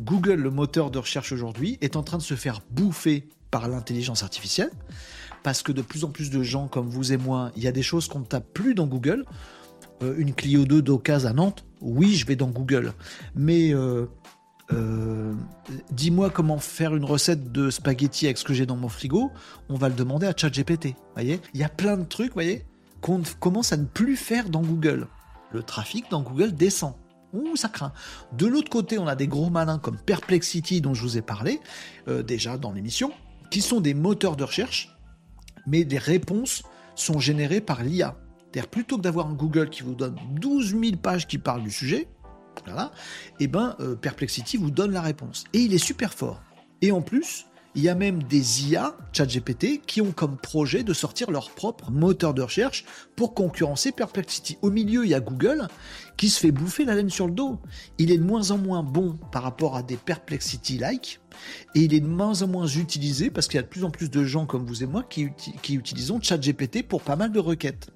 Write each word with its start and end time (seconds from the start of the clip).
Google, 0.00 0.34
le 0.34 0.50
moteur 0.50 0.90
de 0.90 0.98
recherche 0.98 1.32
aujourd'hui, 1.32 1.78
est 1.80 1.96
en 1.96 2.02
train 2.02 2.18
de 2.18 2.22
se 2.22 2.34
faire 2.34 2.60
bouffer 2.70 3.28
par 3.50 3.68
l'intelligence 3.68 4.22
artificielle, 4.22 4.70
parce 5.42 5.62
que 5.62 5.72
de 5.72 5.82
plus 5.82 6.04
en 6.04 6.10
plus 6.10 6.30
de 6.30 6.42
gens 6.42 6.68
comme 6.68 6.88
vous 6.88 7.12
et 7.12 7.16
moi, 7.16 7.50
il 7.56 7.62
y 7.62 7.68
a 7.68 7.72
des 7.72 7.82
choses 7.82 8.08
qu'on 8.08 8.20
ne 8.20 8.24
tape 8.24 8.52
plus 8.52 8.74
dans 8.74 8.86
Google. 8.86 9.24
Euh, 10.02 10.14
une 10.18 10.34
Clio 10.34 10.64
2 10.64 10.82
d'occasion 10.82 11.30
à 11.30 11.32
Nantes, 11.32 11.64
oui, 11.80 12.14
je 12.14 12.26
vais 12.26 12.36
dans 12.36 12.48
Google. 12.48 12.92
Mais 13.34 13.74
euh, 13.74 14.06
euh, 14.72 15.32
dis-moi 15.90 16.30
comment 16.30 16.58
faire 16.58 16.94
une 16.94 17.04
recette 17.04 17.50
de 17.50 17.70
spaghetti 17.70 18.26
avec 18.26 18.38
ce 18.38 18.44
que 18.44 18.52
j'ai 18.52 18.66
dans 18.66 18.76
mon 18.76 18.88
frigo, 18.88 19.30
on 19.68 19.76
va 19.76 19.88
le 19.88 19.94
demander 19.94 20.26
à 20.26 20.34
ChatGPT. 20.36 20.94
Il 21.18 21.38
y 21.54 21.64
a 21.64 21.68
plein 21.68 21.96
de 21.96 22.04
trucs, 22.04 22.32
voyez, 22.34 22.64
qu'on 23.00 23.22
commence 23.40 23.72
à 23.72 23.76
ne 23.76 23.84
plus 23.84 24.16
faire 24.16 24.48
dans 24.50 24.62
Google. 24.62 25.08
Le 25.52 25.62
trafic 25.62 26.10
dans 26.10 26.22
Google 26.22 26.52
descend. 26.52 26.94
Ouh, 27.32 27.56
ça 27.56 27.68
craint. 27.68 27.92
De 28.32 28.46
l'autre 28.46 28.70
côté, 28.70 28.98
on 28.98 29.06
a 29.06 29.14
des 29.14 29.28
gros 29.28 29.50
malins 29.50 29.78
comme 29.78 29.98
Perplexity, 29.98 30.80
dont 30.80 30.94
je 30.94 31.02
vous 31.02 31.18
ai 31.18 31.22
parlé 31.22 31.60
déjà 32.06 32.56
dans 32.56 32.72
l'émission, 32.72 33.12
qui 33.50 33.60
sont 33.60 33.80
des 33.80 33.94
moteurs 33.94 34.36
de 34.36 34.44
recherche, 34.44 34.96
mais 35.66 35.84
les 35.84 35.98
réponses 35.98 36.62
sont 36.94 37.18
générées 37.18 37.60
par 37.60 37.82
l'IA. 37.82 38.16
C'est-à-dire, 38.50 38.70
plutôt 38.70 38.96
que 38.96 39.02
d'avoir 39.02 39.26
un 39.26 39.34
Google 39.34 39.68
qui 39.68 39.82
vous 39.82 39.94
donne 39.94 40.16
12 40.32 40.70
000 40.70 40.96
pages 40.96 41.26
qui 41.26 41.38
parlent 41.38 41.62
du 41.62 41.70
sujet, 41.70 42.08
voilà, 42.66 42.92
et 43.38 43.44
eh 43.44 43.46
ben, 43.46 43.76
euh, 43.80 43.94
Perplexity 43.94 44.56
vous 44.56 44.70
donne 44.70 44.92
la 44.92 45.02
réponse. 45.02 45.44
Et 45.52 45.60
il 45.60 45.74
est 45.74 45.78
super 45.78 46.12
fort. 46.12 46.42
Et 46.82 46.90
en 46.90 47.02
plus, 47.02 47.46
il 47.74 47.82
y 47.82 47.88
a 47.88 47.94
même 47.94 48.22
des 48.22 48.70
IA, 48.70 48.96
ChatGPT, 49.12 49.80
qui 49.86 50.00
ont 50.00 50.12
comme 50.12 50.36
projet 50.36 50.82
de 50.82 50.92
sortir 50.92 51.30
leur 51.30 51.50
propre 51.50 51.90
moteur 51.90 52.34
de 52.34 52.42
recherche 52.42 52.84
pour 53.14 53.34
concurrencer 53.34 53.92
Perplexity. 53.92 54.58
Au 54.62 54.70
milieu, 54.70 55.04
il 55.04 55.10
y 55.10 55.14
a 55.14 55.20
Google 55.20 55.68
qui 56.16 56.28
se 56.28 56.40
fait 56.40 56.50
bouffer 56.50 56.84
la 56.84 56.94
laine 56.94 57.10
sur 57.10 57.26
le 57.26 57.32
dos. 57.32 57.58
Il 57.98 58.10
est 58.10 58.18
de 58.18 58.24
moins 58.24 58.50
en 58.50 58.58
moins 58.58 58.82
bon 58.82 59.18
par 59.30 59.42
rapport 59.42 59.76
à 59.76 59.82
des 59.82 59.96
Perplexity-like, 59.96 61.20
et 61.74 61.80
il 61.80 61.94
est 61.94 62.00
de 62.00 62.08
moins 62.08 62.42
en 62.42 62.48
moins 62.48 62.66
utilisé 62.66 63.30
parce 63.30 63.46
qu'il 63.46 63.56
y 63.56 63.60
a 63.60 63.62
de 63.62 63.68
plus 63.68 63.84
en 63.84 63.90
plus 63.90 64.10
de 64.10 64.24
gens 64.24 64.46
comme 64.46 64.66
vous 64.66 64.82
et 64.82 64.86
moi 64.86 65.04
qui, 65.04 65.28
qui 65.62 65.74
utilisons 65.74 66.20
ChatGPT 66.20 66.82
pour 66.82 67.02
pas 67.02 67.16
mal 67.16 67.32
de 67.32 67.38
requêtes. 67.38 67.90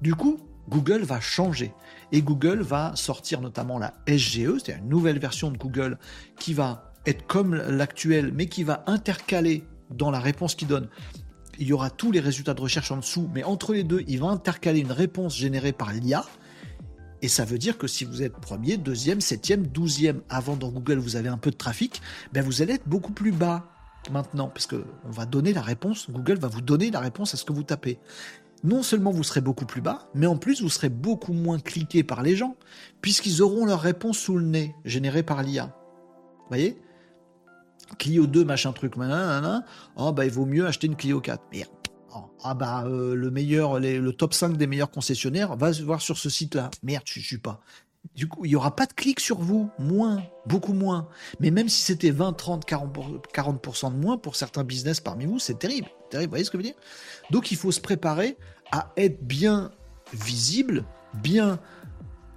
Du 0.00 0.14
coup, 0.14 0.38
Google 0.68 1.02
va 1.02 1.20
changer. 1.20 1.72
Et 2.12 2.22
Google 2.22 2.62
va 2.62 2.92
sortir 2.96 3.40
notamment 3.40 3.78
la 3.78 3.94
SGE, 4.08 4.58
c'est-à-dire 4.58 4.82
une 4.82 4.88
nouvelle 4.88 5.18
version 5.18 5.50
de 5.50 5.56
Google 5.56 5.98
qui 6.38 6.54
va 6.54 6.89
être 7.06 7.26
comme 7.26 7.54
l'actuel, 7.54 8.32
mais 8.34 8.46
qui 8.46 8.64
va 8.64 8.84
intercaler 8.86 9.64
dans 9.90 10.10
la 10.10 10.20
réponse 10.20 10.54
qu'il 10.54 10.68
donne. 10.68 10.88
Il 11.58 11.66
y 11.66 11.72
aura 11.72 11.90
tous 11.90 12.12
les 12.12 12.20
résultats 12.20 12.54
de 12.54 12.60
recherche 12.60 12.90
en 12.90 12.96
dessous, 12.96 13.28
mais 13.34 13.44
entre 13.44 13.72
les 13.72 13.84
deux, 13.84 14.02
il 14.06 14.20
va 14.20 14.28
intercaler 14.28 14.80
une 14.80 14.92
réponse 14.92 15.36
générée 15.36 15.72
par 15.72 15.92
l'IA. 15.92 16.24
Et 17.22 17.28
ça 17.28 17.44
veut 17.44 17.58
dire 17.58 17.76
que 17.76 17.86
si 17.86 18.04
vous 18.04 18.22
êtes 18.22 18.32
premier, 18.32 18.78
deuxième, 18.78 19.20
septième, 19.20 19.66
douzième, 19.66 20.22
avant 20.30 20.56
dans 20.56 20.70
Google, 20.70 20.98
vous 20.98 21.16
avez 21.16 21.28
un 21.28 21.36
peu 21.36 21.50
de 21.50 21.56
trafic, 21.56 22.00
ben 22.32 22.42
vous 22.42 22.62
allez 22.62 22.74
être 22.74 22.88
beaucoup 22.88 23.12
plus 23.12 23.32
bas 23.32 23.66
maintenant, 24.10 24.48
parce 24.48 24.66
qu'on 24.66 25.10
va 25.10 25.26
donner 25.26 25.52
la 25.52 25.60
réponse, 25.60 26.10
Google 26.10 26.38
va 26.38 26.48
vous 26.48 26.62
donner 26.62 26.90
la 26.90 27.00
réponse 27.00 27.34
à 27.34 27.36
ce 27.36 27.44
que 27.44 27.52
vous 27.52 27.64
tapez 27.64 27.98
non 28.62 28.82
seulement 28.82 29.10
vous 29.10 29.22
serez 29.22 29.40
beaucoup 29.40 29.64
plus 29.64 29.80
bas, 29.80 30.08
mais 30.14 30.26
en 30.26 30.36
plus 30.36 30.62
vous 30.62 30.68
serez 30.68 30.88
beaucoup 30.88 31.32
moins 31.32 31.58
cliqué 31.58 32.02
par 32.02 32.22
les 32.22 32.36
gens, 32.36 32.56
puisqu'ils 33.00 33.42
auront 33.42 33.64
leur 33.64 33.80
réponse 33.80 34.18
sous 34.18 34.36
le 34.36 34.44
nez, 34.44 34.74
générée 34.84 35.22
par 35.22 35.42
l'IA. 35.42 35.66
Vous 35.66 36.48
voyez? 36.48 36.80
Clio 37.98 38.26
2, 38.26 38.44
machin 38.44 38.72
truc, 38.72 38.96
nanana, 38.96 39.64
oh 39.96 40.12
bah 40.12 40.24
il 40.24 40.30
vaut 40.30 40.46
mieux 40.46 40.66
acheter 40.66 40.86
une 40.86 40.96
Clio 40.96 41.20
4. 41.20 41.42
Merde. 41.52 41.70
Ah 42.42 42.54
bah 42.54 42.84
euh, 42.86 43.14
le 43.14 43.30
meilleur, 43.30 43.78
le 43.78 44.10
top 44.12 44.34
5 44.34 44.56
des 44.56 44.66
meilleurs 44.66 44.90
concessionnaires, 44.90 45.56
va 45.56 45.72
se 45.72 45.82
voir 45.82 46.00
sur 46.00 46.18
ce 46.18 46.28
site-là. 46.28 46.70
Merde, 46.82 47.04
je 47.06 47.20
suis 47.20 47.38
pas. 47.38 47.60
Du 48.14 48.26
coup, 48.28 48.44
il 48.44 48.48
n'y 48.48 48.56
aura 48.56 48.74
pas 48.74 48.86
de 48.86 48.92
clics 48.94 49.20
sur 49.20 49.38
vous, 49.38 49.70
moins, 49.78 50.22
beaucoup 50.46 50.72
moins. 50.72 51.08
Mais 51.38 51.50
même 51.50 51.68
si 51.68 51.82
c'était 51.82 52.10
20, 52.10 52.32
30, 52.32 52.66
40%, 52.66 53.20
40 53.32 53.94
de 53.94 54.00
moins 54.00 54.16
pour 54.16 54.36
certains 54.36 54.64
business 54.64 55.00
parmi 55.00 55.26
vous, 55.26 55.38
c'est 55.38 55.58
terrible. 55.58 55.88
terrible. 56.08 56.28
Vous 56.28 56.30
voyez 56.30 56.44
ce 56.44 56.50
que 56.50 56.58
je 56.58 56.62
veux 56.62 56.68
dire? 56.68 56.80
Donc 57.30 57.52
il 57.52 57.56
faut 57.56 57.72
se 57.72 57.80
préparer 57.80 58.36
à 58.72 58.90
être 58.96 59.22
bien 59.22 59.70
visible, 60.14 60.84
bien 61.14 61.60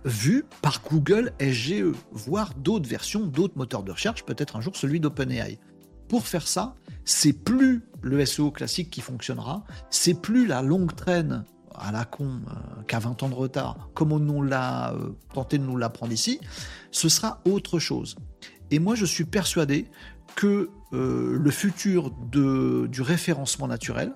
vu 0.05 0.45
par 0.61 0.81
Google 0.81 1.33
SGE, 1.39 1.93
voire 2.11 2.53
d'autres 2.55 2.89
versions, 2.89 3.25
d'autres 3.25 3.57
moteurs 3.57 3.83
de 3.83 3.91
recherche, 3.91 4.23
peut-être 4.23 4.55
un 4.55 4.61
jour 4.61 4.75
celui 4.75 4.99
d'OpenAI. 4.99 5.59
Pour 6.07 6.27
faire 6.27 6.47
ça, 6.47 6.75
c'est 7.05 7.33
plus 7.33 7.81
le 8.01 8.25
SEO 8.25 8.51
classique 8.51 8.89
qui 8.89 9.01
fonctionnera, 9.01 9.63
c'est 9.89 10.13
plus 10.13 10.45
la 10.45 10.61
longue 10.61 10.95
traîne 10.95 11.45
à 11.75 11.91
la 11.91 12.05
con, 12.05 12.41
euh, 12.47 12.81
qu'à 12.87 12.99
20 12.99 13.23
ans 13.23 13.29
de 13.29 13.33
retard, 13.33 13.89
comme 13.93 14.11
on 14.11 14.19
nous 14.19 14.43
l'a 14.43 14.93
euh, 14.93 15.09
tenté 15.33 15.57
de 15.57 15.63
nous 15.63 15.77
l'apprendre 15.77 16.11
ici, 16.11 16.39
ce 16.91 17.09
sera 17.09 17.41
autre 17.45 17.79
chose. 17.79 18.15
Et 18.71 18.79
moi, 18.79 18.95
je 18.95 19.05
suis 19.05 19.25
persuadé 19.25 19.87
que 20.35 20.69
euh, 20.93 21.37
le 21.39 21.51
futur 21.51 22.11
du 22.11 23.01
référencement 23.01 23.67
naturel 23.67 24.13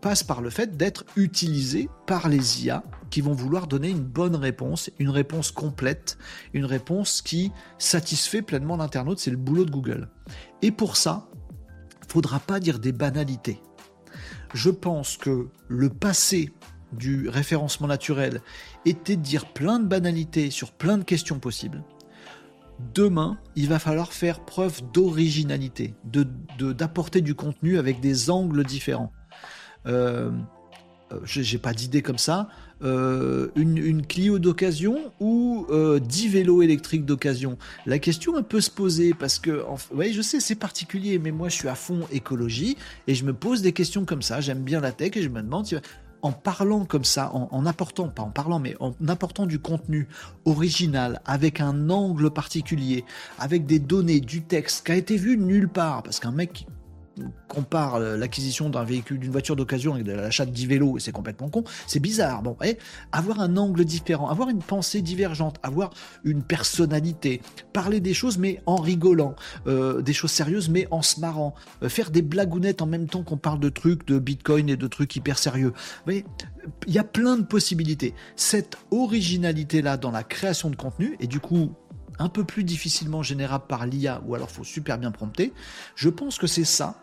passe 0.00 0.22
par 0.22 0.40
le 0.40 0.50
fait 0.50 0.76
d'être 0.76 1.04
utilisé 1.16 1.88
par 2.06 2.28
les 2.28 2.64
IA 2.64 2.82
qui 3.10 3.20
vont 3.20 3.32
vouloir 3.32 3.66
donner 3.66 3.90
une 3.90 4.04
bonne 4.04 4.36
réponse, 4.36 4.90
une 4.98 5.10
réponse 5.10 5.50
complète, 5.50 6.18
une 6.52 6.64
réponse 6.64 7.22
qui 7.22 7.52
satisfait 7.78 8.42
pleinement 8.42 8.76
l'internaute. 8.76 9.18
C'est 9.18 9.30
le 9.30 9.36
boulot 9.36 9.64
de 9.64 9.70
Google. 9.70 10.08
Et 10.62 10.70
pour 10.70 10.96
ça, 10.96 11.28
faudra 12.08 12.40
pas 12.40 12.60
dire 12.60 12.78
des 12.78 12.92
banalités. 12.92 13.60
Je 14.54 14.70
pense 14.70 15.16
que 15.16 15.48
le 15.68 15.88
passé 15.88 16.52
du 16.92 17.28
référencement 17.28 17.86
naturel 17.86 18.40
était 18.86 19.16
de 19.16 19.22
dire 19.22 19.52
plein 19.52 19.78
de 19.78 19.86
banalités 19.86 20.50
sur 20.50 20.72
plein 20.72 20.96
de 20.96 21.04
questions 21.04 21.38
possibles, 21.38 21.84
demain, 22.94 23.38
il 23.56 23.68
va 23.68 23.78
falloir 23.78 24.12
faire 24.12 24.44
preuve 24.44 24.82
d'originalité, 24.92 25.94
d'apporter 26.58 27.20
du 27.20 27.34
contenu 27.34 27.78
avec 27.78 28.00
des 28.00 28.30
angles 28.30 28.64
différents. 28.64 29.12
Euh, 29.86 30.30
euh 31.12 31.20
j'ai 31.24 31.58
pas 31.58 31.72
d'idée 31.72 32.02
comme 32.02 32.18
ça. 32.18 32.48
Euh, 32.82 33.48
une, 33.56 34.06
Clio 34.06 34.38
d'occasion 34.38 35.12
ou 35.18 35.66
10 35.68 35.72
euh, 35.72 36.30
vélos 36.30 36.62
électriques 36.62 37.04
d'occasion? 37.04 37.58
La 37.86 37.98
question 37.98 38.40
peut 38.42 38.60
se 38.60 38.70
poser 38.70 39.14
parce 39.14 39.38
que, 39.38 39.64
oui, 39.92 40.12
je 40.12 40.22
sais, 40.22 40.38
c'est 40.38 40.54
particulier, 40.54 41.18
mais 41.18 41.32
moi 41.32 41.48
je 41.48 41.54
suis 41.54 41.68
à 41.68 41.74
fond 41.74 42.06
écologie 42.12 42.76
et 43.06 43.14
je 43.14 43.24
me 43.24 43.32
pose 43.32 43.62
des 43.62 43.72
questions 43.72 44.04
comme 44.04 44.22
ça. 44.22 44.40
J'aime 44.40 44.62
bien 44.62 44.80
la 44.80 44.92
tech 44.92 45.16
et 45.16 45.22
je 45.22 45.28
me 45.28 45.42
demande 45.42 45.66
en 46.22 46.32
parlant 46.32 46.84
comme 46.84 47.04
ça, 47.04 47.30
en, 47.32 47.66
apportant, 47.66 48.08
pas 48.08 48.22
en 48.22 48.30
parlant, 48.30 48.58
mais 48.58 48.74
en 48.80 48.92
apportant 49.06 49.46
du 49.46 49.58
contenu 49.58 50.08
original, 50.44 51.20
avec 51.24 51.60
un 51.60 51.90
angle 51.90 52.30
particulier, 52.30 53.04
avec 53.38 53.66
des 53.66 53.78
données, 53.78 54.20
du 54.20 54.42
texte 54.42 54.84
qui 54.86 54.92
a 54.92 54.96
été 54.96 55.16
vu 55.16 55.36
nulle 55.36 55.68
part, 55.68 56.02
parce 56.02 56.18
qu'un 56.18 56.32
mec 56.32 56.66
compare 57.48 57.98
l'acquisition 57.98 58.70
d'un 58.70 58.84
véhicule, 58.84 59.18
d'une 59.18 59.32
voiture 59.32 59.56
d'occasion 59.56 59.94
avec 59.94 60.06
l'achat 60.06 60.46
de 60.46 60.50
10 60.50 60.66
vélos, 60.66 60.98
c'est 60.98 61.12
complètement 61.12 61.48
con, 61.48 61.64
c'est 61.86 62.00
bizarre. 62.00 62.42
Bon, 62.42 62.56
et 62.64 62.78
avoir 63.12 63.40
un 63.40 63.56
angle 63.56 63.84
différent, 63.84 64.28
avoir 64.28 64.48
une 64.48 64.62
pensée 64.62 65.02
divergente, 65.02 65.56
avoir 65.62 65.90
une 66.24 66.42
personnalité, 66.42 67.40
parler 67.72 68.00
des 68.00 68.14
choses 68.14 68.38
mais 68.38 68.62
en 68.66 68.76
rigolant, 68.76 69.34
euh, 69.66 70.02
des 70.02 70.12
choses 70.12 70.30
sérieuses 70.30 70.68
mais 70.68 70.86
en 70.90 71.02
se 71.02 71.20
marrant, 71.20 71.54
euh, 71.82 71.88
faire 71.88 72.10
des 72.10 72.22
blagounettes 72.22 72.82
en 72.82 72.86
même 72.86 73.08
temps 73.08 73.22
qu'on 73.22 73.36
parle 73.36 73.60
de 73.60 73.68
trucs, 73.68 74.06
de 74.06 74.18
bitcoin 74.18 74.68
et 74.68 74.76
de 74.76 74.86
trucs 74.86 75.14
hyper 75.16 75.38
sérieux. 75.38 75.72
Vous 75.74 76.04
voyez, 76.04 76.24
il 76.86 76.92
y 76.92 76.98
a 76.98 77.04
plein 77.04 77.36
de 77.36 77.44
possibilités. 77.44 78.14
Cette 78.36 78.76
originalité-là 78.90 79.96
dans 79.96 80.10
la 80.10 80.22
création 80.22 80.70
de 80.70 80.76
contenu, 80.76 81.16
et 81.20 81.26
du 81.26 81.40
coup, 81.40 81.72
un 82.18 82.28
peu 82.28 82.44
plus 82.44 82.64
difficilement 82.64 83.22
générable 83.22 83.64
par 83.68 83.86
l'IA, 83.86 84.22
ou 84.26 84.34
alors 84.34 84.50
faut 84.50 84.64
super 84.64 84.98
bien 84.98 85.10
prompter, 85.10 85.52
je 85.94 86.08
pense 86.08 86.38
que 86.38 86.46
c'est 86.46 86.64
ça 86.64 86.96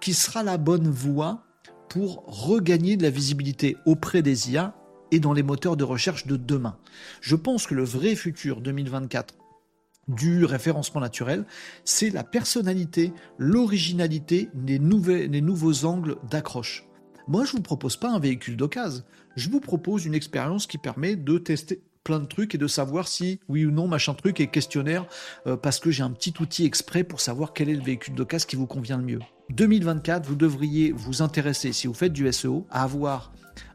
qui 0.00 0.14
sera 0.14 0.42
la 0.42 0.58
bonne 0.58 0.88
voie 0.88 1.44
pour 1.88 2.24
regagner 2.26 2.96
de 2.96 3.02
la 3.02 3.10
visibilité 3.10 3.76
auprès 3.84 4.22
des 4.22 4.52
IA 4.52 4.74
et 5.10 5.20
dans 5.20 5.32
les 5.32 5.42
moteurs 5.42 5.76
de 5.76 5.84
recherche 5.84 6.26
de 6.26 6.36
demain. 6.36 6.78
Je 7.20 7.36
pense 7.36 7.66
que 7.66 7.74
le 7.74 7.84
vrai 7.84 8.14
futur 8.14 8.60
2024 8.60 9.34
du 10.08 10.44
référencement 10.44 11.00
naturel, 11.00 11.44
c'est 11.84 12.10
la 12.10 12.24
personnalité, 12.24 13.12
l'originalité, 13.38 14.48
les, 14.66 14.78
nouveaux 14.78 15.84
angles 15.84 16.16
d'accroche. 16.28 16.86
Moi, 17.28 17.44
je 17.44 17.52
ne 17.52 17.56
vous 17.56 17.62
propose 17.62 17.96
pas 17.96 18.10
un 18.10 18.18
véhicule 18.18 18.56
d'occasion, 18.56 19.04
je 19.36 19.48
vous 19.50 19.60
propose 19.60 20.04
une 20.06 20.14
expérience 20.14 20.66
qui 20.66 20.78
permet 20.78 21.16
de 21.16 21.38
tester 21.38 21.82
plein 22.04 22.20
de 22.20 22.26
trucs 22.26 22.54
et 22.54 22.58
de 22.58 22.66
savoir 22.66 23.08
si 23.08 23.40
oui 23.48 23.64
ou 23.66 23.70
non 23.70 23.86
machin 23.86 24.14
truc 24.14 24.40
est 24.40 24.46
questionnaire 24.46 25.06
euh, 25.46 25.56
parce 25.56 25.78
que 25.80 25.90
j'ai 25.90 26.02
un 26.02 26.10
petit 26.10 26.32
outil 26.40 26.64
exprès 26.64 27.04
pour 27.04 27.20
savoir 27.20 27.52
quel 27.52 27.68
est 27.68 27.74
le 27.74 27.82
véhicule 27.82 28.14
d'occasion 28.14 28.46
qui 28.48 28.56
vous 28.56 28.66
convient 28.66 28.96
le 28.96 29.04
mieux. 29.04 29.20
2024, 29.50 30.26
vous 30.26 30.36
devriez 30.36 30.92
vous 30.92 31.22
intéresser, 31.22 31.72
si 31.72 31.86
vous 31.86 31.94
faites 31.94 32.12
du 32.12 32.30
SEO, 32.32 32.66
à 32.70 32.84
avoir 32.84 33.32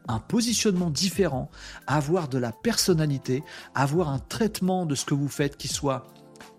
un 0.07 0.19
positionnement 0.19 0.89
différent, 0.89 1.51
à 1.85 1.97
avoir 1.97 2.27
de 2.29 2.37
la 2.37 2.51
personnalité, 2.51 3.43
à 3.75 3.83
avoir 3.83 4.09
un 4.09 4.19
traitement 4.19 4.85
de 4.85 4.95
ce 4.95 5.05
que 5.05 5.13
vous 5.13 5.27
faites 5.27 5.57
qui 5.57 5.67
soit 5.67 6.07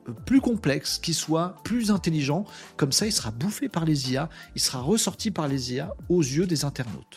euh, 0.08 0.12
plus 0.12 0.40
complexe, 0.40 0.98
qui 0.98 1.14
soit 1.14 1.56
plus 1.64 1.90
intelligent. 1.90 2.44
Comme 2.76 2.92
ça, 2.92 3.06
il 3.06 3.12
sera 3.12 3.30
bouffé 3.30 3.68
par 3.68 3.84
les 3.84 4.12
IA, 4.12 4.28
il 4.54 4.60
sera 4.60 4.80
ressorti 4.80 5.30
par 5.30 5.48
les 5.48 5.74
IA 5.74 5.94
aux 6.08 6.22
yeux 6.22 6.46
des 6.46 6.64
internautes. 6.64 7.14